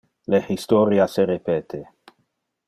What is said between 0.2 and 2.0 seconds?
Le historia se repete.